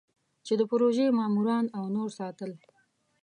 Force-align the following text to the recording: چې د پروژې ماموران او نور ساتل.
چې 0.45 0.53
د 0.59 0.61
پروژې 0.71 1.05
ماموران 1.19 1.65
او 1.77 1.83
نور 1.95 2.09
ساتل. 2.17 2.51